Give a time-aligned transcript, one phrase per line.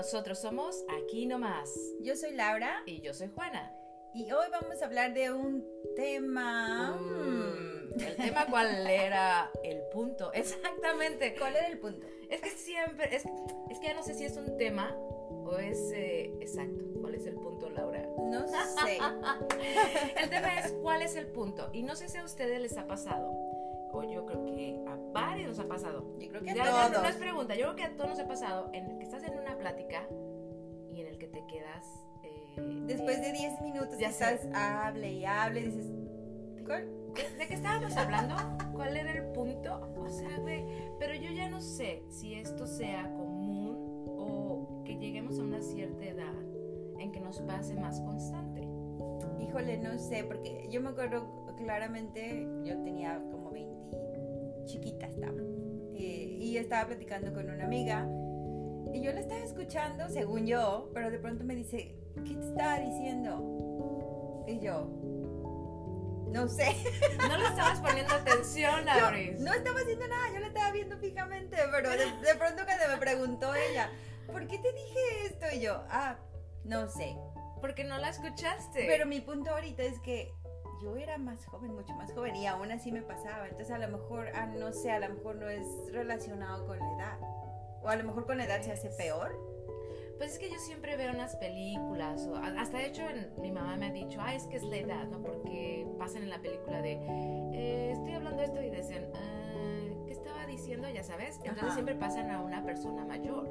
[0.00, 1.70] nosotros somos Aquí Nomás.
[2.00, 3.70] Yo soy Laura Y yo soy Juana.
[4.14, 5.62] y hoy vamos a hablar de un
[5.94, 6.96] tema...
[6.98, 9.50] Mm, ¿El tema cuál era?
[9.62, 10.32] El punto.
[10.34, 11.34] Exactamente.
[11.38, 12.06] ¿Cuál era el punto?
[12.30, 13.14] Es que siempre.
[13.14, 13.26] Es,
[13.68, 15.76] es que ya no sé si es un tema o es.
[15.92, 16.82] eh, exacto.
[17.02, 18.02] ¿Cuál es el punto, Laura?
[18.30, 18.98] No sé.
[20.16, 21.68] El tema es cuál es el punto.
[21.74, 23.30] Y no sé si a ustedes les ha pasado.
[23.92, 26.16] O yo creo que a varios nos ha pasado.
[26.20, 27.02] Yo creo que a Ya, ya, todos.
[27.02, 29.24] no es pregunta, yo creo que a todos nos ha pasado en el que estás
[29.24, 30.08] en plática
[30.92, 31.86] y en el que te quedas.
[32.24, 35.86] eh, Después de eh, 10 minutos ya estás hable y hable y dices...
[37.38, 38.36] ¿De qué estábamos hablando?
[38.72, 39.92] ¿Cuál era el punto?
[39.98, 40.64] O sea, güey,
[41.00, 46.04] pero yo ya no sé si esto sea común o que lleguemos a una cierta
[46.04, 46.34] edad
[46.98, 48.68] en que nos pase más constante.
[49.40, 55.42] Híjole, no sé, porque yo me acuerdo claramente, yo tenía como 20, chiquita estaba,
[55.94, 58.08] eh, y estaba platicando con una amiga,
[58.92, 62.78] y yo la estaba escuchando, según yo, pero de pronto me dice, ¿qué te estaba
[62.78, 64.44] diciendo?
[64.46, 64.88] Y yo,
[66.32, 66.74] no sé,
[67.28, 69.40] No le estabas poniendo atención, Lauris.
[69.40, 72.96] no estaba haciendo nada, yo la estaba viendo fijamente, pero de, de pronto cuando me
[72.98, 73.90] preguntó ella,
[74.26, 75.46] ¿por qué te dije esto?
[75.54, 76.16] Y yo, ah,
[76.64, 77.16] no sé,
[77.60, 78.86] Porque no la escuchaste.
[78.86, 80.32] Pero mi punto ahorita es que
[80.82, 83.44] yo era más joven, mucho más joven, y aún así me pasaba.
[83.48, 86.92] Entonces a lo mejor, ah, no sé, a lo mejor no es relacionado con la
[86.94, 87.18] edad.
[87.82, 89.30] O a lo mejor con la edad se hace peor.
[90.18, 93.76] Pues es que yo siempre veo unas películas, o hasta de hecho en- mi mamá
[93.76, 95.22] me ha dicho, ah, es que es la edad, ¿no?
[95.22, 96.98] Porque pasan en la película de,
[97.54, 100.88] eh, estoy hablando de esto y dicen, "Ah, ¿qué estaba diciendo?
[100.90, 101.36] Ya sabes.
[101.36, 101.72] Entonces Ajá.
[101.72, 103.48] siempre pasan a una persona mayor.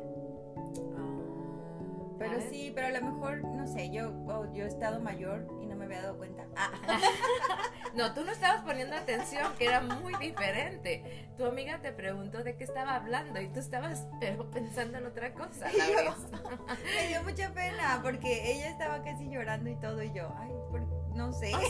[2.19, 2.49] Pero ¿Sabes?
[2.49, 5.85] sí, pero a lo mejor, no sé, yo, oh, yo he estado mayor no me
[5.85, 6.45] había dado cuenta.
[6.55, 6.71] Ah,
[7.95, 11.27] No, tú no estabas poniendo atención, que era muy diferente.
[11.37, 15.33] Tu amiga te preguntó de qué estaba hablando y tú estabas, pero pensando en otra
[15.33, 15.71] cosa.
[15.71, 16.31] Yo- Lauris.
[16.83, 20.85] me dio mucha pena porque ella estaba casi llorando y todo, y yo, ay, por-
[21.15, 21.51] no sé.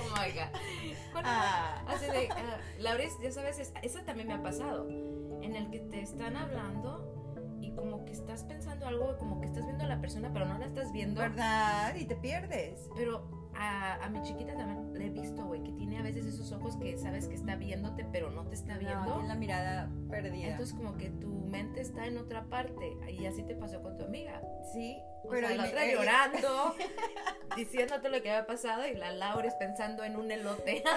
[0.00, 1.22] Oh my God.
[1.24, 1.82] Ah.
[1.88, 4.88] Así de, ah, Lauris, ya sabes, es- eso también me ha pasado.
[4.88, 7.17] En el que te están hablando
[7.78, 10.66] como que estás pensando algo, como que estás viendo a la persona, pero no la
[10.66, 11.20] estás viendo.
[11.20, 11.94] ¿Verdad?
[11.96, 12.88] Y te pierdes.
[12.96, 16.52] Pero a, a mi chiquita también le he visto, güey, que tiene a veces esos
[16.52, 19.12] ojos que sabes que está viéndote, pero no te está No, viendo.
[19.14, 20.48] tiene la mirada perdida.
[20.52, 22.96] Entonces como que tu mente está en otra parte.
[23.10, 24.40] Y así te pasó con tu amiga.
[24.72, 26.74] sí, O pero sea, la otra llorando,
[27.56, 30.82] diciéndote lo que había pasado y la Laura pensando en un elote.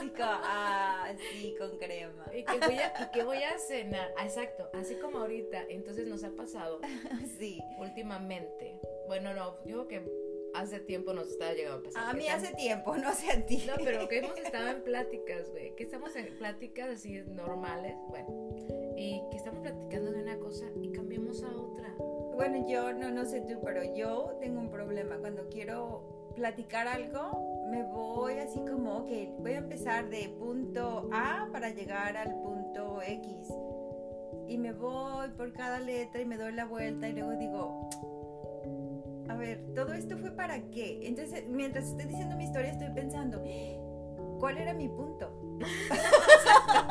[0.00, 2.26] Sí, co- ah, sí, con crema.
[2.32, 4.08] ¿Y qué voy a, y qué voy a cenar?
[4.18, 5.62] Ah, exacto, así como ahorita.
[5.68, 6.80] Entonces nos ha pasado
[7.38, 7.60] Sí.
[7.78, 8.80] últimamente.
[9.08, 10.27] Bueno, no, yo creo que
[10.60, 12.10] hace tiempo nos estaba llegando a pasar.
[12.10, 13.64] A mí hace tiempo, no sé a ti.
[13.66, 15.74] No, pero que hemos estado en pláticas, güey.
[15.76, 18.28] Que estamos en pláticas así normales, bueno.
[18.96, 21.94] Y que estamos platicando de una cosa y cambiamos a otra.
[22.34, 25.16] Bueno, yo no, no sé tú, pero yo tengo un problema.
[25.18, 31.48] Cuando quiero platicar algo, me voy así como, ok, voy a empezar de punto A
[31.52, 33.48] para llegar al punto X.
[34.48, 37.90] Y me voy por cada letra y me doy la vuelta y luego digo,
[39.38, 41.00] ver, ¿todo esto fue para qué?
[41.06, 43.42] Entonces, mientras estoy diciendo mi historia, estoy pensando,
[44.38, 45.32] ¿cuál era mi punto?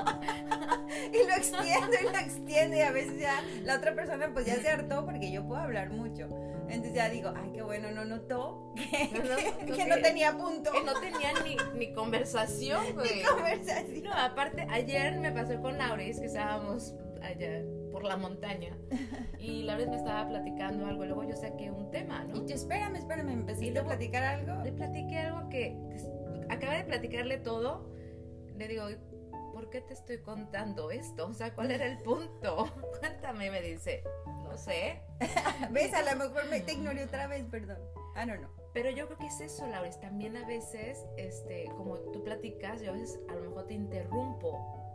[1.13, 4.55] y lo extiendo y lo extiendo y a veces ya la otra persona pues ya
[4.55, 6.27] se hartó porque yo puedo hablar mucho.
[6.69, 9.35] Entonces ya digo, ay, qué bueno, no notó que, No, no,
[9.75, 10.71] que- no, tenía punto.
[10.71, 13.19] Que no tenían ni, ni conversación, güey.
[13.19, 14.03] Ni conversación.
[14.03, 17.61] No, aparte, ayer me pasó con Lauris que estábamos allá
[17.97, 18.77] por la montaña
[19.39, 22.35] y Lauris me estaba platicando algo y luego yo saqué un tema, ¿no?
[22.35, 24.63] Y yo, espérame, espérame, ¿me Y a platicar algo?
[24.63, 27.89] Le platiqué algo que, que acaba de platicarle todo.
[28.55, 28.83] Le digo,
[29.51, 31.25] ¿por qué te estoy contando esto?
[31.25, 32.71] O sea, ¿cuál era el punto?
[32.99, 34.03] Cuéntame, me dice.
[34.43, 35.01] No sé.
[35.71, 35.91] ¿Ves?
[35.95, 37.79] A lo mejor me te ignoré otra vez, perdón.
[38.13, 38.51] Ah, no, no.
[38.75, 39.99] Pero yo creo que es eso, Lauris.
[39.99, 44.85] También a veces, este, como tú platicas, yo a veces a lo mejor te interrumpo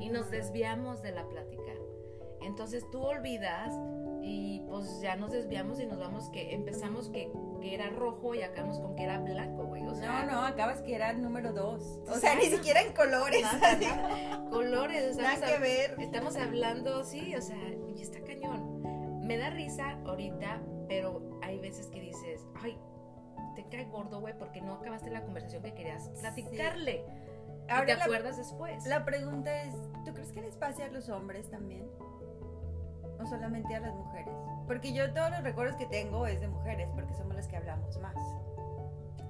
[0.00, 1.72] y nos desviamos de la plática.
[2.42, 3.72] Entonces tú olvidas
[4.22, 7.30] y pues ya nos desviamos y nos vamos que empezamos que,
[7.60, 9.86] que era rojo y acabamos con que era blanco, güey.
[9.86, 12.00] O sea, No, no, acabas que era número dos.
[12.08, 13.42] O sea, ni siquiera en colores.
[13.42, 14.50] Nada, nada.
[14.50, 15.96] colores, o sea, Nada que ver.
[16.00, 18.82] Estamos hablando, sí, o sea, y está cañón.
[19.26, 22.78] Me da risa ahorita, pero hay veces que dices, ay,
[23.54, 27.04] te cae gordo, güey, porque no acabaste la conversación que querías platicarle.
[27.04, 28.84] y te Ahora la, acuerdas después.
[28.86, 29.74] la pregunta es,
[30.04, 31.88] ¿tú crees que les pase a los hombres también?
[33.26, 34.34] ¿O solamente a las mujeres?
[34.68, 37.98] Porque yo todos los recuerdos que tengo es de mujeres, porque somos las que hablamos
[37.98, 38.14] más.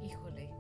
[0.02, 0.50] Híjole.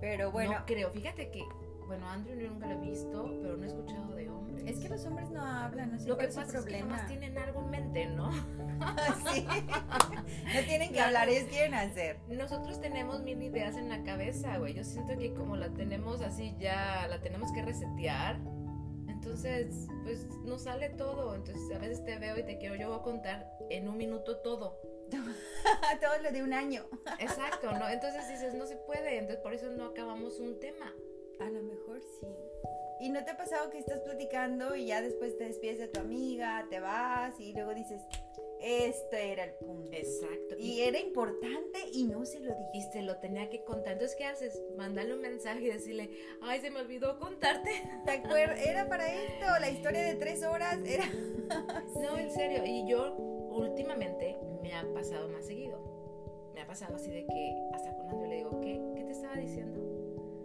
[0.00, 0.90] Pero bueno, no creo.
[0.90, 1.44] Fíjate que
[1.90, 4.62] bueno, Andrew yo nunca lo he visto, pero no he escuchado de hombres.
[4.64, 6.86] Es que los hombres no hablan, no sé Lo que es pasa es que problema.
[6.86, 8.30] nomás tienen algo en mente, ¿no?
[9.32, 9.44] Sí.
[10.54, 12.20] no tienen que hablar, ellos quieren hacer.
[12.28, 14.72] Nosotros tenemos mil ideas en la cabeza, güey.
[14.74, 18.38] Yo siento que como la tenemos así ya, la tenemos que resetear.
[19.30, 21.36] Entonces, pues nos sale todo.
[21.36, 24.80] Entonces, a veces te veo y te quiero yo contar en un minuto todo.
[26.00, 26.84] Todo lo de un año.
[27.20, 27.88] Exacto, ¿no?
[27.88, 29.18] Entonces dices, no se puede.
[29.18, 30.92] Entonces, por eso no acabamos un tema.
[31.38, 32.26] A lo mejor sí.
[33.00, 36.00] ¿Y no te ha pasado que estás platicando y ya después te despides de tu
[36.00, 38.02] amiga, te vas y luego dices,
[38.62, 39.90] este era el punto?
[39.92, 40.56] Exacto.
[40.58, 42.92] Y era importante y no se lo y dije.
[42.92, 43.94] se lo tenía que contar.
[43.94, 44.62] Entonces, ¿qué haces?
[44.76, 46.10] Mandarle un mensaje y decirle,
[46.42, 47.70] ay, se me olvidó contarte.
[48.04, 48.60] ¿Te acuerdas?
[48.66, 51.04] Era para esto, la historia de tres horas era...
[52.00, 52.62] No, en serio.
[52.64, 55.80] Y yo últimamente me ha pasado más seguido.
[56.54, 58.80] Me ha pasado así de que hasta con Andrew le digo, ¿qué?
[58.94, 59.80] ¿Qué te estaba diciendo?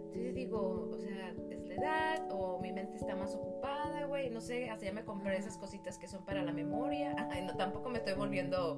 [0.06, 1.34] Entonces digo, o sea,
[1.76, 4.30] edad o mi mente está más ocupada, güey.
[4.30, 7.14] No sé, hasta ya me compré esas cositas que son para la memoria.
[7.30, 8.76] Ay, no, tampoco me estoy volviendo...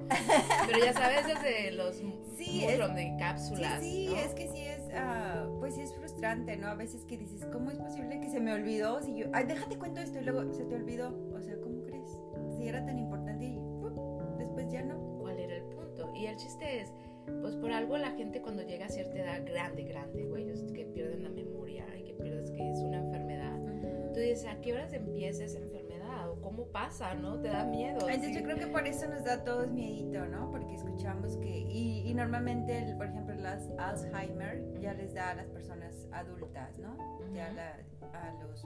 [0.67, 1.95] Pero ya sabes, desde los
[2.37, 4.15] Sí, Mudroom de Sí, cápsulas, sí, ¿no?
[4.15, 6.67] es que sí es, ah, pues sí es frustrante, ¿no?
[6.67, 9.01] A veces que dices, ¿cómo es posible que se me olvidó?
[9.01, 11.09] Si yo, ay, déjate cuento esto y luego se te olvidó.
[11.33, 12.09] O sea, ¿cómo crees?
[12.55, 14.37] Si era tan importante y ¡pum!
[14.37, 14.95] después ya no.
[15.19, 16.11] cuál era el punto.
[16.15, 16.93] Y el chiste es,
[17.41, 20.85] pues por algo la gente cuando llega a cierta edad grande, grande, güey, es que
[20.85, 21.25] pierden
[24.31, 26.29] dices, ¿a qué horas empieza esa enfermedad?
[26.29, 27.39] ¿O cómo pasa, no?
[27.41, 27.99] Te da miedo.
[28.09, 28.35] Entonces sí.
[28.35, 30.49] yo creo que por eso nos da a todos miedito, ¿no?
[30.51, 35.35] Porque escuchamos que, y, y normalmente, el- por ejemplo, las Alzheimer ya les da a
[35.35, 36.97] las personas adultas, ¿no?
[37.33, 37.77] Ya la-
[38.13, 38.65] a los,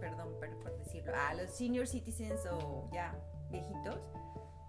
[0.00, 3.14] perdón por, por decirlo, a los senior citizens o ya
[3.50, 4.00] viejitos.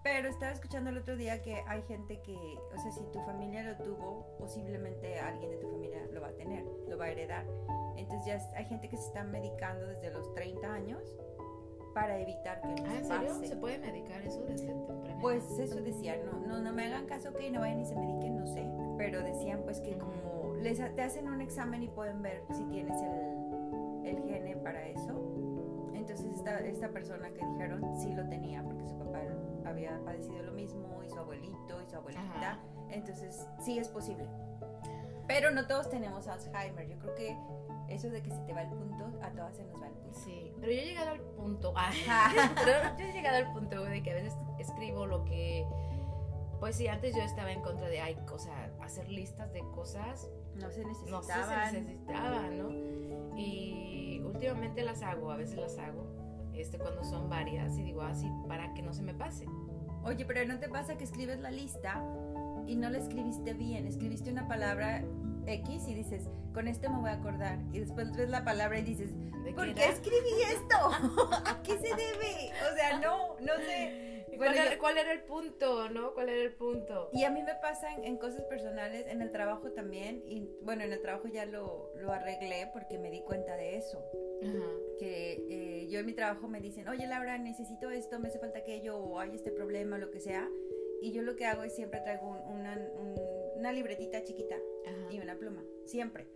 [0.02, 3.62] Pero estaba escuchando el otro día que hay gente que, o sea, si tu familia
[3.62, 7.44] lo tuvo, posiblemente alguien de tu familia lo va a tener, lo va a heredar.
[7.96, 11.02] Entonces ya hay gente que se está medicando desde los 30 años
[11.92, 13.28] para evitar que Ah, ¿en serio?
[13.28, 13.48] pase.
[13.48, 17.34] ¿Se puede medicar eso desde temprana Pues eso decían, no, no, no me hagan caso
[17.34, 18.64] que no vayan y se mediquen, no sé,
[18.96, 22.96] pero decían pues que como les te hacen un examen y pueden ver si tienes
[23.02, 25.12] el, el gene para eso.
[25.94, 29.20] Entonces esta, esta persona que dijeron sí lo tenía porque su papá
[29.70, 32.22] había padecido lo mismo y su abuelito y su abuelita.
[32.22, 32.58] Ajá.
[32.90, 34.26] Entonces sí es posible.
[35.26, 36.88] Pero no todos tenemos Alzheimer.
[36.88, 37.36] Yo creo que
[37.88, 40.18] eso de que se te va el punto, a todas se nos va el punto.
[40.18, 41.74] Sí, pero yo he llegado al punto,
[42.64, 45.66] pero yo he llegado al punto de que a veces escribo lo que,
[46.58, 50.28] pues sí, antes yo estaba en contra de, ay, o sea, hacer listas de cosas
[50.54, 51.70] No se no necesitaban.
[51.70, 53.36] si se necesitaba, ¿no?
[53.36, 56.06] Y últimamente las hago, a veces las hago,
[56.60, 59.46] este, cuando son varias, y digo así, para que no se me pase.
[60.02, 62.02] Oye, pero ¿no te pasa que escribes la lista
[62.66, 63.86] y no la escribiste bien?
[63.86, 65.04] Escribiste una palabra
[65.46, 67.58] X y dices, con esto me voy a acordar.
[67.72, 69.10] Y después ves la palabra y dices,
[69.44, 70.76] ¿De ¿por qué qué escribí esto?
[71.46, 72.52] ¿A qué se debe?
[72.70, 74.09] O sea, no, no sé.
[74.40, 76.14] ¿Y Bueno, ¿Cuál, era, yo- cuál era el punto, no?
[76.14, 77.10] ¿Cuál era el punto?
[77.12, 80.22] Y a mí me pasa en, en cosas personales, en el trabajo también.
[80.26, 84.02] Y bueno, en el trabajo ya lo, lo arreglé porque me di cuenta de eso.
[84.42, 84.70] Ajá.
[84.98, 88.60] que eh, yo en mi trabajo me dicen, oye Laura, necesito esto, me hace falta
[88.60, 90.48] aquello, o hay este problema, lo que sea.
[91.02, 93.20] Y yo lo que hago es siempre traigo un- una, un-
[93.56, 94.56] una libretita chiquita
[94.86, 95.12] Ajá.
[95.12, 96.26] y una pluma, siempre.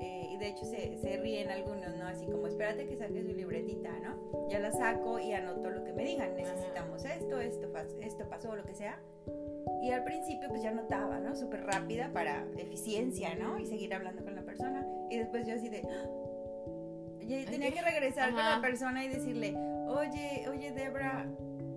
[0.00, 2.06] Eh, y de hecho se, se ríen algunos, ¿no?
[2.06, 4.48] Así como, espérate que saques tu libretita, ¿no?
[4.48, 7.13] Ya la saco y anoto lo que me digan, necesitamos esto,
[7.44, 7.70] esto,
[8.00, 8.98] esto pasó, lo que sea.
[9.82, 11.36] Y al principio pues ya anotaba, ¿no?
[11.36, 13.58] Súper rápida para eficiencia, ¿no?
[13.58, 14.86] Y seguir hablando con la persona.
[15.10, 15.82] Y después yo así de...
[15.82, 16.08] ¡ah!
[17.20, 18.56] Yo tenía que regresar con Ajá.
[18.56, 19.54] la persona y decirle,
[19.88, 21.26] oye, oye Debra,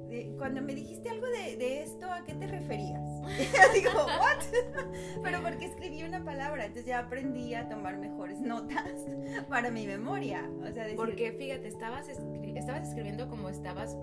[0.09, 3.01] de- cuando me dijiste algo de, de esto, ¿a qué te referías?
[3.73, 4.83] Digo, ¿what?
[5.23, 9.05] Pero porque escribí una palabra, entonces ya aprendí a tomar mejores notas
[9.49, 10.49] para mi memoria.
[10.61, 13.95] O sea, decir, Porque fíjate, estabas, escri- estabas escribiendo como estabas.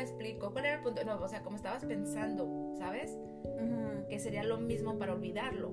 [0.00, 0.52] Oh, ¿cómo, ¿Cómo me explico?
[0.52, 1.04] ¿Cuál era el punto?
[1.04, 3.16] No, o sea, como estabas pensando, ¿sabes?
[4.08, 5.72] Que sería lo mismo para olvidarlo.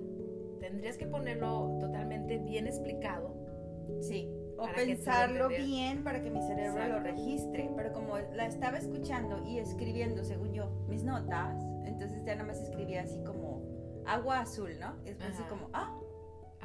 [0.60, 3.36] Tendrías que ponerlo totalmente bien explicado.
[4.02, 4.30] Sí.
[4.58, 7.70] O pensarlo bien para que mi cerebro lo registre.
[7.76, 12.62] Pero como la estaba escuchando y escribiendo, según yo, mis notas, entonces ya nada más
[12.62, 13.64] escribía así como
[14.06, 14.96] agua azul, ¿no?
[15.04, 16.00] Después así como, ah,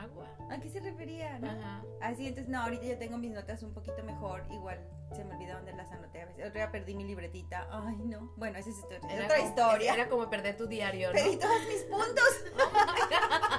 [0.03, 0.29] Agua.
[0.51, 1.39] ¿a qué se refería?
[1.39, 1.51] no?
[1.51, 1.83] Ajá.
[2.01, 4.43] Así, entonces, no, ahorita ya tengo mis notas un poquito mejor.
[4.51, 4.79] Igual
[5.15, 6.41] se me olvidó dónde las anoté a veces.
[6.47, 7.69] Otro día perdí mi libretita.
[7.71, 8.33] Ay, no.
[8.37, 9.95] Bueno, esa es, historia- es otra como- historia.
[9.95, 11.15] Era como perder tu diario, ¿no?
[11.15, 12.45] Perdí todos mis puntos.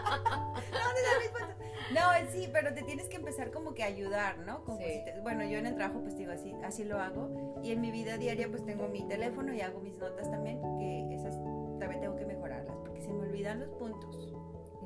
[0.03, 1.55] ¿Dónde están mis puntos?
[1.93, 4.63] No, sí, pero te tienes que empezar como que a ayudar, ¿no?
[4.63, 4.83] Con Sí.
[4.83, 5.21] cositas.
[5.21, 7.59] Bueno, yo en el trabajo pues digo así, así lo hago.
[7.63, 11.13] Y en mi vida diaria pues tengo mi teléfono y hago mis notas también, que
[11.15, 11.35] esas
[11.79, 14.32] también tengo que mejorarlas, porque se me olvidan los puntos.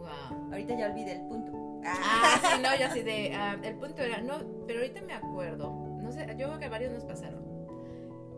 [0.08, 0.52] Wow.
[0.52, 1.82] Ahorita ya olvidé el punto.
[1.86, 3.36] Ah, sí, no, yo así de.
[3.38, 4.22] ah, el punto era.
[4.22, 5.72] No, pero ahorita me acuerdo.
[6.02, 7.46] No sé, yo creo que varios nos pasaron.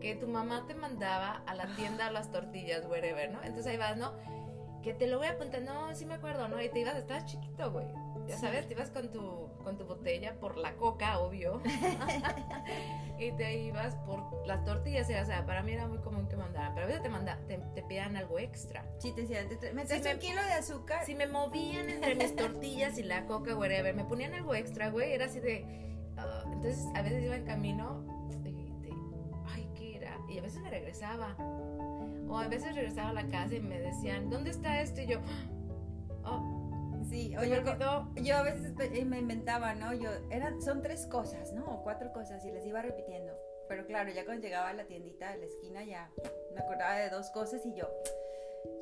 [0.00, 3.38] Que tu mamá te mandaba a la tienda a las tortillas, wherever, ¿no?
[3.42, 4.12] Entonces ahí vas, ¿no?
[4.82, 5.62] Que te lo voy a apuntar.
[5.62, 6.60] No, sí me acuerdo, ¿no?
[6.60, 7.86] Y te ibas, estabas chiquito, güey.
[8.30, 11.60] Ya sabes, te ibas con tu, con tu botella por la coca, obvio.
[13.18, 15.06] y te ibas por las tortillas.
[15.08, 16.72] O sea, para mí era muy común que mandaran.
[16.74, 18.84] Pero a veces te, manda, te, te pedían algo extra.
[18.98, 21.04] Sí, te decían, ¿me traes me- un kilo de azúcar?
[21.04, 25.12] Si me movían entre mis tortillas y la coca, whatever, me ponían algo extra, güey,
[25.12, 25.66] era así de...
[26.16, 28.94] ah, entonces, a veces iba en camino y de...
[29.48, 30.16] Ay, ¿qué era?
[30.28, 31.34] Y a veces me regresaba.
[32.28, 35.00] O a veces regresaba a la casa y me decían, ¿dónde está esto?
[35.00, 35.18] Y yo...
[37.10, 38.08] Sí, co- olvidó.
[38.16, 39.92] yo a veces eh, me inventaba, ¿no?
[39.94, 41.64] Yo, eran, son tres cosas, ¿no?
[41.66, 43.36] O cuatro cosas y les iba repitiendo.
[43.68, 46.10] Pero claro, ya cuando llegaba a la tiendita de la esquina ya
[46.54, 47.88] me acordaba de dos cosas y yo,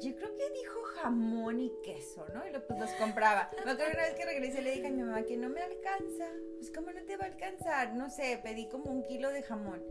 [0.01, 2.47] yo creo que dijo jamón y queso, ¿no?
[2.47, 3.51] Y lo, pues los compraba.
[3.65, 6.27] Me acuerdo una vez que regresé le dije a mi mamá que no me alcanza.
[6.57, 7.95] Pues ¿cómo no te va a alcanzar?
[7.95, 9.85] No sé, pedí como un kilo de jamón.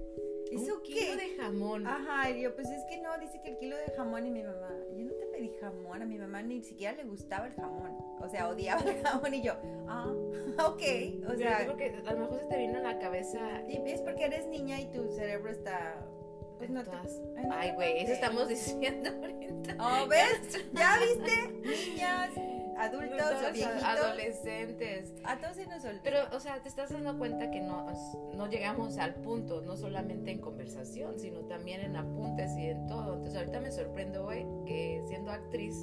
[0.52, 0.94] ¿Eso un qué?
[0.94, 1.86] kilo de jamón.
[1.88, 4.44] Ajá, y yo, pues es que no, dice que el kilo de jamón y mi
[4.44, 8.30] mamá, yo no pedí jamón, a mi mamá ni siquiera le gustaba el jamón, o
[8.30, 9.54] sea, odiaba el jamón y yo,
[9.88, 10.08] ah,
[10.66, 13.00] ok, o Pero sea, yo creo que a lo mejor se te vino a la
[13.00, 13.40] cabeza...
[13.68, 15.96] y es porque eres niña y tu cerebro está,
[16.58, 16.92] pues no te...
[17.52, 19.78] Ay, güey, eso estamos diciendo ahorita.
[19.80, 20.66] Oh, ¿ves?
[20.74, 21.52] ¿Ya viste?
[21.62, 22.32] Niñas,
[22.78, 25.14] adultos o Todos viejitos, adolescentes.
[25.24, 26.02] a todos se nos olvida.
[26.04, 27.88] Pero, o sea, te estás dando cuenta que no,
[28.36, 33.16] no llegamos al punto, no solamente en conversación, sino también en apuntes y en todo.
[33.16, 35.76] Entonces, ahorita me sorprendo, güey, que siendo actriz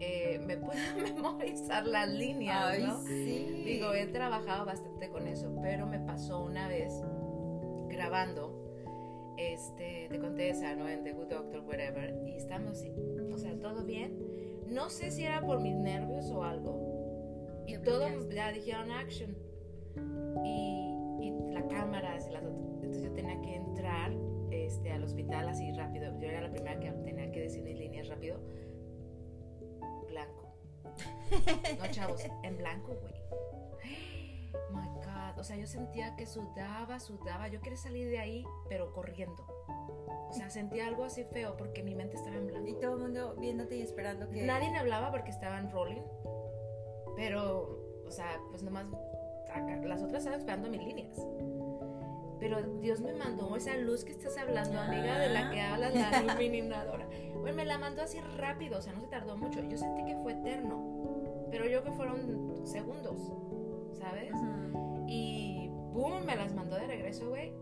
[0.00, 3.00] eh, me puedo memorizar las líneas, Ay, ¿no?
[3.02, 3.62] sí.
[3.64, 6.92] Digo, he trabajado bastante con eso, pero me pasó una vez
[7.88, 8.60] grabando,
[9.36, 10.88] este, te conté esa, ¿no?
[10.88, 12.82] En The Good Doctor, whatever, y estamos,
[13.32, 14.18] o sea, todo bien.
[14.74, 17.64] No sé si era por mis nervios o algo.
[17.64, 19.36] Y todo, ya dijeron action.
[20.44, 24.12] Y, y la cámara, las entonces yo tenía que entrar
[24.50, 26.18] este, al hospital así rápido.
[26.18, 28.40] Yo era la primera que tenía que decir mis líneas rápido.
[30.08, 30.52] Blanco.
[31.78, 33.14] No, chavos, en blanco, güey.
[34.72, 35.38] My God.
[35.38, 37.46] O sea, yo sentía que sudaba, sudaba.
[37.46, 39.46] Yo quería salir de ahí, pero corriendo.
[40.34, 42.66] O sea, sentía algo así feo porque mi mente estaba en blanco.
[42.68, 44.42] Y todo el mundo viéndote y esperando que...
[44.42, 46.02] Nadie me hablaba porque estaban rolling.
[47.16, 48.86] Pero, o sea, pues nomás
[49.52, 51.16] acá- las otras estaban esperando mis líneas.
[52.40, 56.42] Pero Dios me mandó esa luz que estás hablando, amiga, de la que hablas, la
[56.42, 57.06] iluminadora.
[57.40, 59.60] Bueno, me la mandó así rápido, o sea, no se tardó mucho.
[59.62, 63.32] Yo sentí que fue eterno, pero yo que fueron segundos,
[63.98, 64.32] ¿sabes?
[64.32, 65.04] Ujú.
[65.06, 67.52] Y boom, me las mandó de regreso, güey.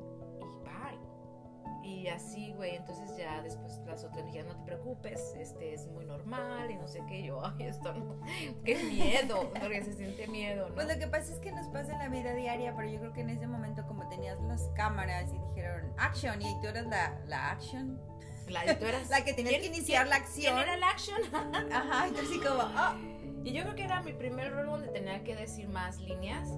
[1.83, 2.77] Y así, güey.
[2.77, 6.87] Entonces ya después las otras dijeron, no te preocupes, este es muy normal y no
[6.87, 7.23] sé qué.
[7.25, 8.17] Yo, ay, esto no.
[8.65, 10.75] Qué miedo, porque se siente miedo, ¿no?
[10.75, 13.13] Pues lo que pasa es que nos pasa en la vida diaria, pero yo creo
[13.13, 17.21] que en ese momento como tenías las cámaras y dijeron action y tú eras la,
[17.27, 18.01] la action,
[18.49, 20.25] La, tú eras- la que tenías que ¿Quién- iniciar la ¿Quién
[20.57, 20.59] acción.
[20.59, 21.21] era el action?
[21.73, 22.97] Ajá, y tú así como, ah,
[23.45, 26.49] Y yo creo que era mi primer rol donde tenía que decir más líneas.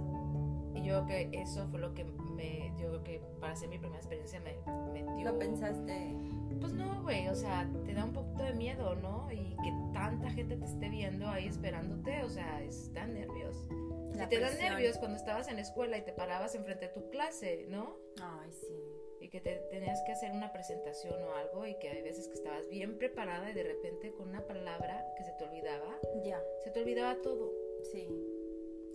[0.74, 2.04] Y yo creo que eso fue lo que
[2.34, 2.72] me.
[2.78, 4.54] Yo creo que para hacer mi primera experiencia me
[4.92, 5.32] metió.
[5.32, 6.14] lo pensaste.
[6.60, 9.30] Pues no, güey, o sea, te da un poquito de miedo, ¿no?
[9.30, 13.68] Y que tanta gente te esté viendo ahí esperándote, o sea, están nervios.
[14.14, 16.94] La si te dan nervios cuando estabas en la escuela y te parabas enfrente de
[16.94, 17.96] tu clase, ¿no?
[18.20, 18.78] Ay, sí.
[19.20, 22.34] Y que te tenías que hacer una presentación o algo y que hay veces que
[22.34, 26.70] estabas bien preparada y de repente con una palabra que se te olvidaba, Ya, se
[26.70, 27.52] te olvidaba todo,
[27.92, 28.08] sí.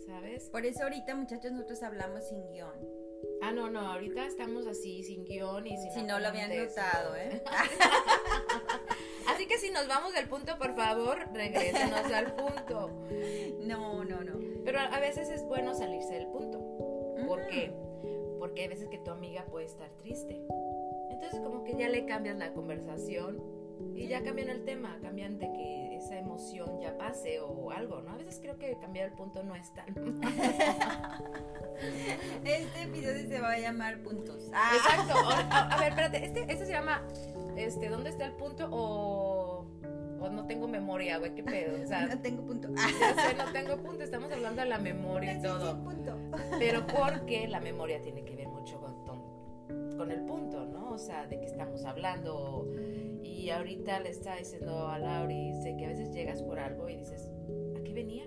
[0.05, 0.49] ¿sabes?
[0.49, 2.98] Por eso ahorita, muchachos, nosotros hablamos sin guion.
[3.41, 7.11] Ah, no, no, ahorita estamos así, sin guion y sin Si no lo habían notado,
[7.11, 7.15] ¿no?
[7.15, 7.41] ¿eh?
[9.27, 13.07] Así que si nos vamos del punto, por favor, regrésenos al punto.
[13.61, 14.39] No, no, no.
[14.65, 16.59] Pero a veces es bueno salirse del punto.
[17.27, 17.71] ¿Por qué?
[18.39, 20.41] Porque hay veces que tu amiga puede estar triste.
[21.11, 23.41] Entonces como que ya le cambias la conversación
[23.95, 28.11] y ya cambian el tema, cambian de que esa emoción ya pase o algo, ¿no?
[28.11, 29.87] A veces creo que cambiar el punto no es tan...
[32.43, 34.49] Este episodio se va a llamar puntos.
[34.53, 35.13] Ah, Exacto.
[35.15, 37.01] O- a, a ver, espérate, este, este se llama,
[37.55, 38.67] este, ¿dónde está el punto?
[38.71, 39.65] O,
[40.19, 41.81] o no tengo memoria, güey, qué pedo.
[41.81, 42.69] O sea, no tengo punto.
[42.99, 45.81] Ya sé, no tengo punto, estamos hablando de la memoria y sí, sí, todo.
[45.83, 46.17] punto.
[46.57, 49.05] Pero porque la memoria tiene que ver mucho con,
[49.97, 50.91] con, el punto, ¿no?
[50.91, 52.65] O sea, de que estamos hablando.
[53.39, 56.97] Y ahorita le está diciendo a Lauri, sé que a veces llegas por algo y
[56.97, 57.31] dices,
[57.77, 58.25] ¿a qué venía?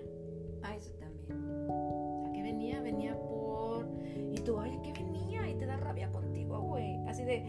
[0.63, 1.37] Ah, eso también.
[2.27, 2.81] ¿A qué venía?
[2.81, 3.87] Venía por...
[4.31, 5.47] Y tú, ay, ¿a qué venía?
[5.47, 6.97] Y te da rabia contigo, güey.
[7.07, 7.43] Así de,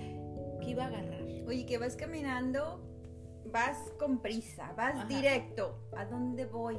[0.60, 1.22] ¿qué iba a agarrar?
[1.46, 2.82] Oye, que vas caminando,
[3.46, 5.06] vas con prisa, vas Ajá.
[5.06, 5.88] directo.
[5.96, 6.76] ¿A dónde voy?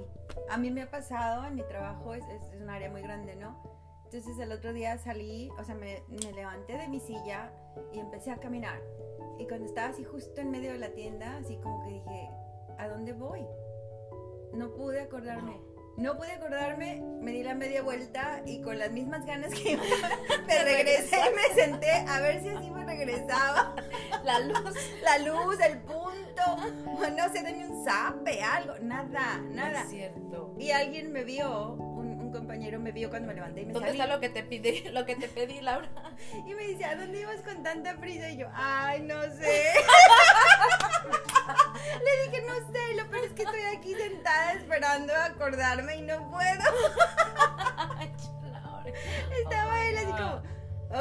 [0.49, 3.74] a mí me ha pasado en mi trabajo, es, es un área muy grande, ¿no?
[4.05, 7.51] Entonces el otro día salí, o sea, me, me, levanté de mi silla
[7.91, 8.81] y empecé a caminar.
[9.39, 12.29] Y cuando estaba así justo en medio de la tienda, así como que dije,
[12.77, 13.45] ¿a dónde voy?
[14.53, 15.59] No pude acordarme.
[15.97, 19.77] No pude acordarme, me di la media vuelta y con las mismas ganas que
[20.47, 23.75] me regresé y me senté a ver si así me regresaba.
[24.25, 24.75] La luz.
[25.03, 29.71] La luz, el punto, no sé, denme un zape, algo, nada, nada.
[29.71, 30.53] No es cierto.
[30.59, 31.77] Y alguien me vio,
[32.35, 33.99] compañero me vio cuando me levanté y me ¿Dónde salí.
[34.01, 35.89] está lo que te pidí, lo que te pedí, Laura?
[36.45, 38.29] Y me dice, ¿a dónde ibas con tanta prisa?
[38.29, 39.63] Y yo, ay, no sé.
[42.03, 46.29] Le dije, no sé, lo peor es que estoy aquí sentada esperando acordarme y no
[46.29, 46.61] puedo.
[49.43, 50.35] Estaba Oh, él así como,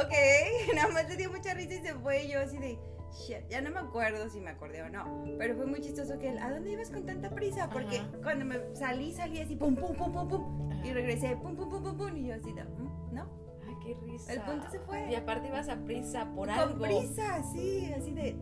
[0.01, 0.13] ok,
[0.75, 2.77] nada más le dio mucha risa y se fue y yo así de,
[3.15, 6.29] shit, ya no me acuerdo si me acordé o no, pero fue muy chistoso que
[6.29, 7.69] él, ¿a dónde ibas con tanta prisa?
[7.69, 8.09] Porque Ajá.
[8.23, 11.83] cuando me salí, salí así, pum, pum, pum, pum, pum, y regresé, pum, pum, pum,
[11.83, 13.29] pum, pum, y yo así "Mm, ¿no?
[13.67, 14.33] Ay, qué risa.
[14.33, 15.09] El punto se fue.
[15.11, 16.83] Y aparte ibas a prisa por Con algo.
[16.83, 18.35] prisa, sí, así de...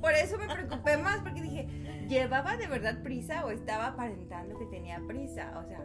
[0.00, 1.66] Por eso me preocupé más, porque dije,
[2.08, 5.58] ¿llevaba de verdad prisa o estaba aparentando que tenía prisa?
[5.58, 5.80] O sea.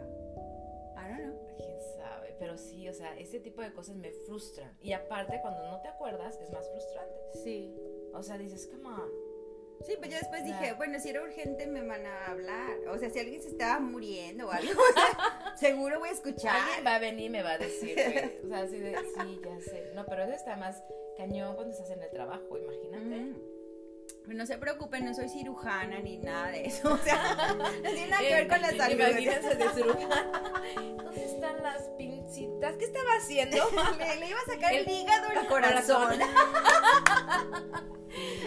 [1.56, 4.76] Quién sabe, pero sí, o sea, ese tipo de cosas me frustran.
[4.80, 7.14] Y aparte, cuando no te acuerdas, es más frustrante.
[7.44, 7.74] Sí.
[8.14, 9.32] O sea, dices, come on.
[9.84, 12.78] Sí, pues yo después dije, bueno, si era urgente me van a hablar.
[12.88, 16.56] O sea, si alguien se estaba muriendo o algo, o sea, seguro voy a escuchar.
[16.56, 18.44] Alguien va a venir y me va a decir, güey.
[18.44, 19.90] O sea, así de, sí, ya sé.
[19.94, 20.82] No, pero eso está más
[21.16, 23.04] cañón cuando estás en el trabajo, imagínate.
[23.04, 23.51] Mm.
[24.24, 26.92] Pero no se preocupen, no soy cirujana ni nada de eso.
[26.94, 27.18] O sea,
[27.56, 28.94] no tiene nada que ver con la Eh, salud.
[29.00, 30.32] Imagínense de cirujano.
[31.04, 32.76] ¿Dónde están las pincitas?
[32.76, 33.56] ¿Qué estaba haciendo?
[33.98, 36.18] Le, le iba a sacar el, El- hígado, el corazón.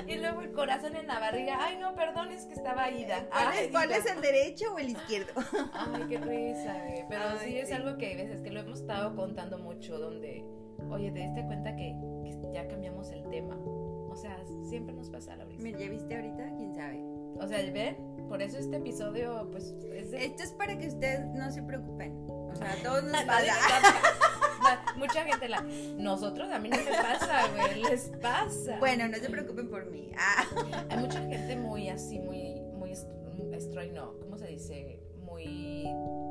[0.08, 1.58] y luego el corazón en la barriga.
[1.60, 3.28] Ay, no, perdón, es que estaba ida.
[3.30, 3.98] ¿Cuál, Ay, es, cuál ida.
[3.98, 5.34] es el derecho o el izquierdo?
[5.74, 7.06] Ay, qué risa, güey.
[7.10, 10.46] Pero Ay, sí es algo que hay veces que lo hemos estado contando mucho, donde,
[10.90, 13.58] oye, te diste cuenta que, que ya cambiamos el tema.
[14.66, 15.62] Siempre nos pasa, Laurita.
[15.64, 16.56] Mira, ¿ya viste ahorita?
[16.58, 17.04] ¿Quién sabe?
[17.40, 17.98] O sea, ¿ven?
[18.30, 20.26] Por eso este episodio, pues, es de...
[20.26, 22.14] Esto es para que ustedes no se preocupen.
[22.30, 23.54] O sea, a todos nos pasa.
[24.98, 25.62] Mucha gente la...
[25.98, 28.80] Nosotros, a mí no me pasa, güey, les pasa.
[28.80, 30.12] Bueno, no se preocupen por mí.
[30.18, 30.44] Ah,
[30.90, 33.08] Hay mucha gente muy así, muy, muy est-
[33.58, 35.00] straight, no, ¿cómo se dice?
[35.24, 35.86] Muy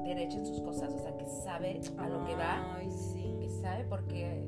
[0.05, 3.37] derecha en sus cosas, o sea, que sabe a lo que va, Ay, sí.
[3.41, 4.45] que sabe porque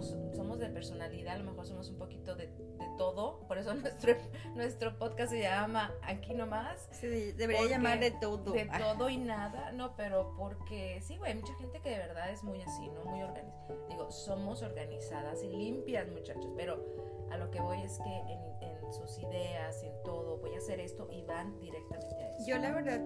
[0.00, 3.74] como somos de personalidad, a lo mejor somos un poquito de, de todo, por eso
[3.74, 4.14] nuestro,
[4.54, 8.52] nuestro podcast se llama Aquí Nomás, Se de- debería llamar de todo.
[8.52, 12.30] de todo y nada, no, pero porque sí, güey, hay mucha gente que de verdad
[12.30, 13.04] es muy así, ¿no?
[13.04, 13.74] Muy organizada.
[13.88, 16.84] Digo, somos organizadas y limpias, muchachos, pero
[17.30, 20.80] a lo que voy es que en, en sus ideas, en todo, voy a hacer
[20.80, 22.44] esto y van directamente a eso.
[22.46, 23.00] Yo la verdad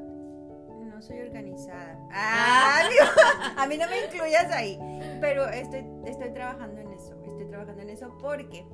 [0.98, 1.96] no soy organizada.
[2.10, 2.80] Ah.
[2.82, 4.76] Ah, a mí no me incluyas ahí.
[5.20, 7.14] Pero estoy, estoy trabajando en eso.
[7.24, 8.66] Estoy trabajando en eso porque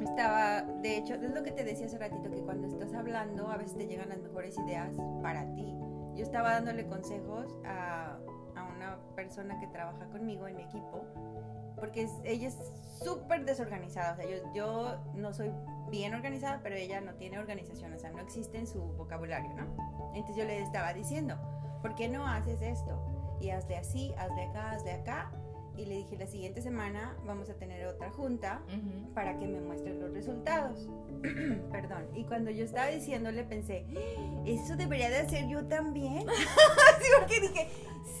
[0.00, 3.56] estaba, de hecho, es lo que te decía hace ratito, que cuando estás hablando a
[3.56, 5.72] veces te llegan las mejores ideas para ti.
[6.16, 8.18] Yo estaba dándole consejos a,
[8.56, 11.06] a una persona que trabaja conmigo en mi equipo,
[11.80, 12.56] porque es- ella es
[13.02, 14.12] súper desorganizada.
[14.12, 15.50] O sea, yo, yo no soy
[15.90, 20.12] bien organizada, pero ella no tiene organización, o sea, no existe en su vocabulario, ¿no?
[20.14, 21.36] Entonces yo le estaba diciendo,
[21.82, 23.00] ¿por qué no haces esto?
[23.40, 25.32] Y hazle así, hazle acá, hazle acá.
[25.76, 28.62] Y le dije, la siguiente semana vamos a tener otra junta
[29.14, 30.88] para que me muestres los resultados.
[31.72, 32.06] Perdón.
[32.14, 34.42] Y cuando yo estaba diciéndole pensé, "¡Ah!
[34.46, 36.28] eso debería de hacer yo también.
[36.28, 37.68] Así porque dije,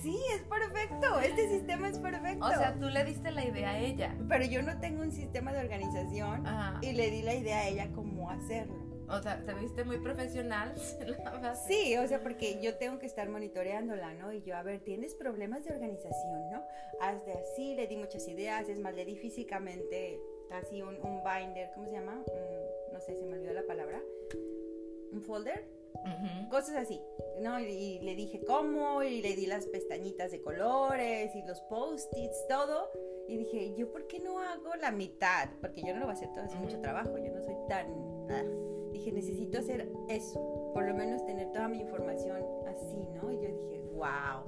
[0.02, 2.46] sí, es perfecto, este sistema es perfecto.
[2.46, 4.16] O sea, tú le diste la idea a ella.
[4.28, 6.78] Pero yo no tengo un sistema de organización Ajá.
[6.82, 8.79] y le di la idea a ella cómo hacerlo.
[9.10, 10.72] O sea, te viste muy profesional.
[11.66, 14.32] Sí, o sea, porque yo tengo que estar monitoreándola, ¿no?
[14.32, 16.62] Y yo, a ver, ¿tienes problemas de organización, no?
[17.00, 20.20] Hazte así, le di muchas ideas, es más, le di físicamente
[20.50, 22.14] así un, un binder, ¿cómo se llama?
[22.26, 24.00] Un- no sé, se me olvidó la palabra.
[25.12, 25.64] Un folder,
[26.50, 27.00] cosas así,
[27.40, 27.58] ¿no?
[27.60, 32.46] Y, y le dije cómo, y le di las pestañitas de colores, y los post-its,
[32.48, 32.90] todo.
[33.28, 35.48] Y dije, ¿yo por qué no hago la mitad?
[35.60, 37.86] Porque yo no lo voy a hacer todo, es mucho trabajo, yo no soy tan...
[38.30, 38.44] ah.
[38.92, 43.30] Dije, necesito hacer eso, por lo menos tener toda mi información así, ¿no?
[43.30, 44.44] Y yo dije, wow,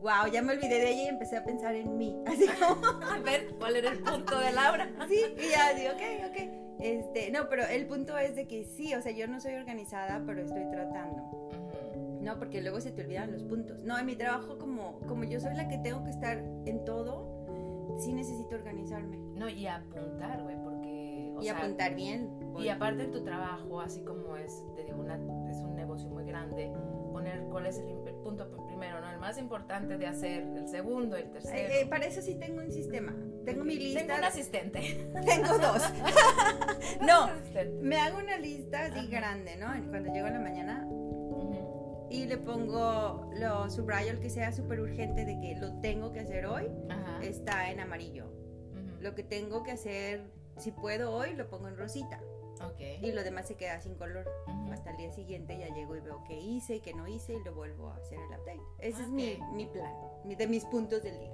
[0.00, 2.86] wow, ya me olvidé de ella y empecé a pensar en mí, así como...
[3.04, 4.90] A ver, ¿cuál era el punto de Laura?
[5.08, 6.64] Sí, y ya digo, ok, ok.
[6.80, 10.22] Este, no, pero el punto es de que sí, o sea, yo no soy organizada,
[10.26, 11.50] pero estoy tratando.
[12.20, 13.78] No, porque luego se te olvidan los puntos.
[13.80, 17.44] No, en mi trabajo, como, como yo soy la que tengo que estar en todo,
[17.98, 19.18] sí necesito organizarme.
[19.36, 20.56] No, y apuntar, güey.
[21.36, 22.30] O y sea, apuntar bien.
[22.58, 25.14] Y aparte en tu trabajo, así como es, te digo, una,
[25.50, 26.72] es un negocio muy grande,
[27.12, 29.10] poner cuál es el, el punto primero, ¿no?
[29.10, 31.56] El más importante de hacer, el segundo, el tercero.
[31.56, 33.14] Eh, eh, para eso sí tengo un sistema.
[33.44, 34.00] Tengo mi lista.
[34.00, 34.80] Tengo un asistente.
[35.26, 35.82] Tengo dos.
[37.00, 37.30] no,
[37.82, 39.66] me hago una lista así grande, ¿no?
[39.90, 40.88] Cuando llego en la mañana
[42.10, 46.20] y le pongo, lo subrayo el que sea súper urgente de que lo tengo que
[46.20, 46.70] hacer hoy,
[47.22, 48.26] está en amarillo.
[49.00, 50.22] Lo que tengo que hacer,
[50.58, 52.20] si puedo hoy, lo pongo en rosita.
[53.02, 54.24] Y lo demás se queda sin color.
[54.72, 57.52] Hasta el día siguiente ya llego y veo qué hice, qué no hice y lo
[57.54, 58.60] vuelvo a hacer el update.
[58.78, 59.92] Ese es mi, mi plan,
[60.24, 61.32] de mis puntos del día.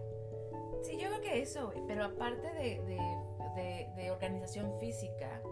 [0.82, 2.98] Sí, yo creo que eso, pero aparte de, de,
[3.54, 5.42] de- de organización física,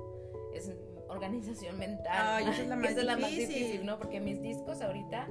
[0.55, 0.73] es
[1.09, 2.49] organización mental.
[2.49, 3.99] Esa es la más Esa es la más difícil, ¿no?
[3.99, 5.29] Porque mis discos ahorita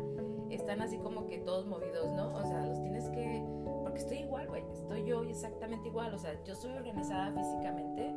[0.52, 2.34] están así como que todos movidos, ¿no?
[2.36, 3.44] O sea, los tienes que...
[3.98, 8.14] Porque estoy igual, güey, estoy yo exactamente igual, o sea, yo soy organizada físicamente,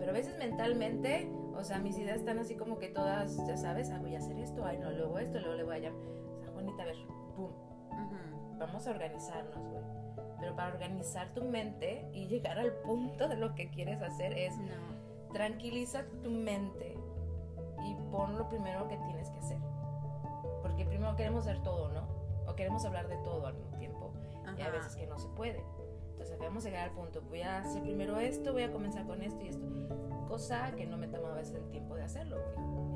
[0.00, 3.90] pero a veces mentalmente, o sea, mis ideas están así como que todas, ya sabes,
[3.90, 6.00] ah, voy a hacer esto, ay, no, luego esto, luego le voy a llamar.
[6.34, 6.96] O sea, Juanita, a ver,
[7.36, 7.44] pum,
[7.90, 8.58] Ujú.
[8.58, 9.84] vamos a organizarnos, güey.
[10.40, 14.56] Pero para organizar tu mente y llegar al punto de lo que quieres hacer es
[14.58, 15.32] No.
[15.32, 16.96] tranquiliza tu mente
[17.84, 19.58] y pon lo primero que tienes que hacer.
[20.62, 22.08] Porque primero queremos hacer todo, ¿no?
[22.50, 23.75] O queremos hablar de todo al mismo.
[24.58, 25.62] Y hay veces que no se puede.
[26.12, 29.20] Entonces vamos a llegar al punto, voy a hacer primero esto, voy a comenzar con
[29.20, 29.66] esto y esto.
[30.26, 32.38] Cosa que no me toma a veces el tiempo de hacerlo,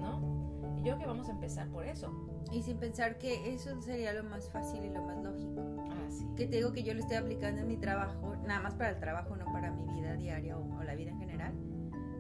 [0.00, 0.74] ¿no?
[0.76, 2.10] Y yo creo que vamos a empezar por eso.
[2.50, 5.60] Y sin pensar que eso sería lo más fácil y lo más lógico.
[5.90, 6.26] Ah, sí.
[6.34, 8.98] Que te digo que yo lo estoy aplicando en mi trabajo, nada más para el
[8.98, 11.52] trabajo, no para mi vida diaria o, o la vida en general.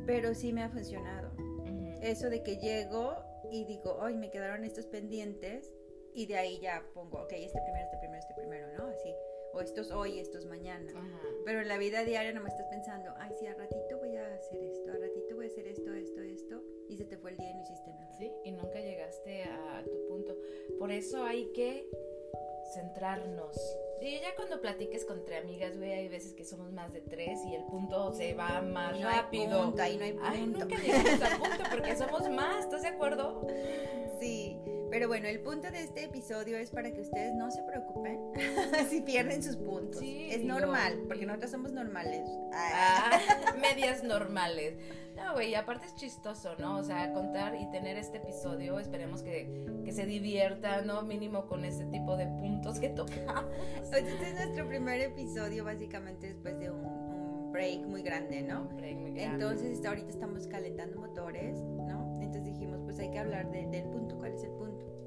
[0.04, 1.32] Pero sí me ha funcionado.
[1.38, 1.98] Ujú.
[2.02, 3.16] Eso de que llego
[3.50, 5.72] y digo, hoy me quedaron estos pendientes
[6.14, 8.86] y de ahí ya pongo, ok, este primero, este primero, este primero, ¿no?
[8.86, 9.14] Así.
[9.52, 10.90] O estos hoy, estos mañana.
[10.94, 11.20] Ajá.
[11.44, 14.34] Pero en la vida diaria no me estás pensando, ay, sí, a ratito voy a
[14.34, 17.36] hacer esto, a ratito voy a hacer esto, esto, esto, y se te fue el
[17.36, 18.12] día y no hiciste nada.
[18.18, 20.36] Sí, y nunca llegaste a tu punto.
[20.78, 21.88] Por eso hay que
[22.74, 23.56] centrarnos.
[24.00, 27.38] Y ya cuando platiques con tres amigas, güey, hay veces que somos más de tres
[27.44, 29.64] y el punto se va más no hay rápido.
[29.64, 30.58] punto, ahí no hay Ay, punto.
[30.60, 33.46] nunca llegamos al punto porque somos más, ¿estás de acuerdo?
[34.18, 34.58] Sí,
[34.90, 38.18] pero bueno, el punto de este episodio es para que ustedes no se preocupen
[38.90, 40.00] si pierden sus puntos.
[40.00, 42.22] Sí, es digo, normal, porque y- nosotros somos normales.
[42.52, 43.18] Ah,
[43.60, 44.76] medias normales.
[45.16, 46.78] No, güey, aparte es chistoso, ¿no?
[46.78, 51.02] O sea, contar y tener este episodio, esperemos que, que se divierta, ¿no?
[51.02, 53.44] Mínimo con este tipo de puntos que tocamos.
[53.92, 58.62] Este es nuestro primer episodio, básicamente después de un, un break muy grande, ¿no?
[58.62, 59.44] Hombre, muy grande.
[59.44, 62.18] Entonces ahorita estamos calentando motores, ¿no?
[62.22, 64.16] Entonces dijimos, pues hay que hablar de- del punto.
[64.16, 64.59] ¿Cuál es el punto?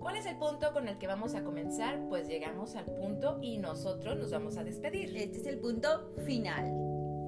[0.03, 1.97] ¿Cuál es el punto con el que vamos a comenzar?
[2.09, 5.15] Pues llegamos al punto y nosotros nos vamos a despedir.
[5.15, 6.73] Este es el punto final.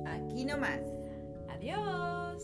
[0.06, 0.82] Aquí nomás.
[1.48, 2.44] Adiós.